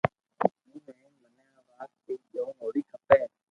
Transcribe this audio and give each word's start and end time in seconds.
ھون 0.03 0.51
ھين 1.01 1.13
مني 1.21 1.43
آوات 1.61 1.89
ري 2.07 2.15
جوڻ 2.33 2.49
ھووي 2.59 2.81
کمي 2.89 3.19